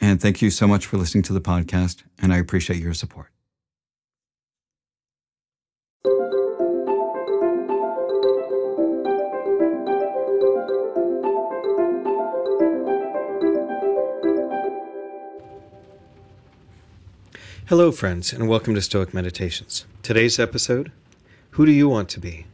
[0.00, 3.30] and thank you so much for listening to the podcast, and I appreciate your support.
[17.66, 19.84] Hello, friends, and welcome to Stoic Meditations.
[20.02, 20.90] Today's episode
[21.50, 22.46] Who do you want to be?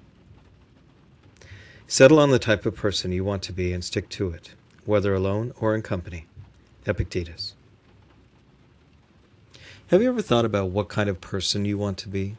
[1.87, 5.15] Settle on the type of person you want to be and stick to it, whether
[5.15, 6.27] alone or in company.
[6.87, 7.55] Epictetus.
[9.89, 12.37] Have you ever thought about what kind of person you want to be?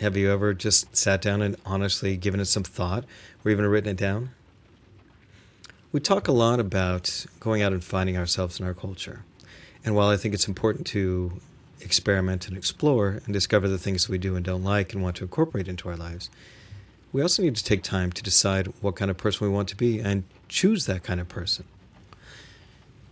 [0.00, 3.04] Have you ever just sat down and honestly given it some thought
[3.44, 4.30] or even written it down?
[5.92, 9.24] We talk a lot about going out and finding ourselves in our culture.
[9.84, 11.40] And while I think it's important to
[11.80, 15.24] experiment and explore and discover the things we do and don't like and want to
[15.24, 16.30] incorporate into our lives,
[17.12, 19.76] we also need to take time to decide what kind of person we want to
[19.76, 21.66] be and choose that kind of person.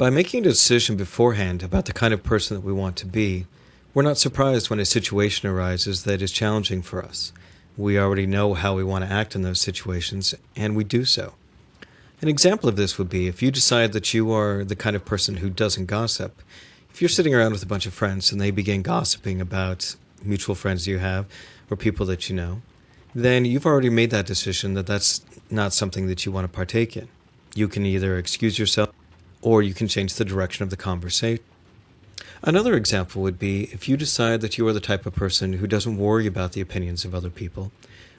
[0.00, 3.44] By making a decision beforehand about the kind of person that we want to be,
[3.92, 7.34] we're not surprised when a situation arises that is challenging for us.
[7.76, 11.34] We already know how we want to act in those situations, and we do so.
[12.22, 15.04] An example of this would be if you decide that you are the kind of
[15.04, 16.40] person who doesn't gossip,
[16.90, 20.54] if you're sitting around with a bunch of friends and they begin gossiping about mutual
[20.54, 21.26] friends you have
[21.70, 22.62] or people that you know,
[23.14, 26.96] then you've already made that decision that that's not something that you want to partake
[26.96, 27.08] in.
[27.54, 28.88] You can either excuse yourself
[29.42, 31.42] or you can change the direction of the conversation.
[32.42, 35.66] Another example would be if you decide that you are the type of person who
[35.66, 37.70] doesn't worry about the opinions of other people.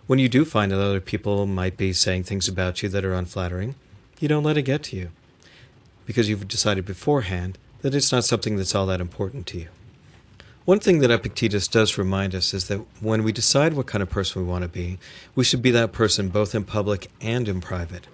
[0.07, 3.13] When you do find that other people might be saying things about you that are
[3.13, 3.75] unflattering,
[4.19, 5.09] you don't let it get to you
[6.05, 9.67] because you've decided beforehand that it's not something that's all that important to you.
[10.65, 14.09] One thing that Epictetus does remind us is that when we decide what kind of
[14.11, 14.99] person we want to be,
[15.33, 18.05] we should be that person both in public and in private.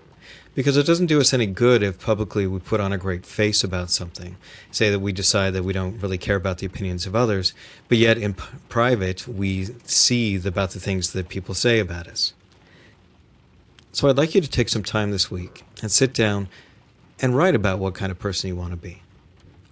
[0.57, 3.63] Because it doesn't do us any good if publicly we put on a great face
[3.63, 4.37] about something,
[4.71, 7.53] say that we decide that we don't really care about the opinions of others,
[7.87, 12.33] but yet in p- private we seethe about the things that people say about us.
[13.91, 16.47] So I'd like you to take some time this week and sit down
[17.21, 19.03] and write about what kind of person you want to be.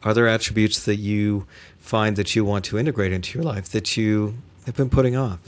[0.04, 1.48] Are there attributes that you
[1.80, 5.40] find that you want to integrate into your life that you have been putting off?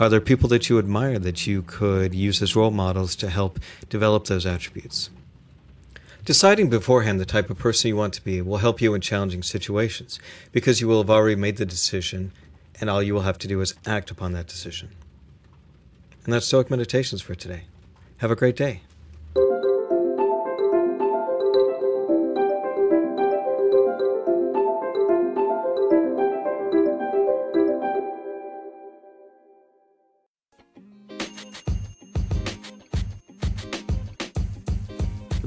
[0.00, 3.60] Are there people that you admire that you could use as role models to help
[3.88, 5.08] develop those attributes?
[6.24, 9.42] Deciding beforehand the type of person you want to be will help you in challenging
[9.42, 10.18] situations
[10.50, 12.32] because you will have already made the decision
[12.80, 14.88] and all you will have to do is act upon that decision.
[16.24, 17.64] And that's Stoic Meditations for today.
[18.16, 18.80] Have a great day.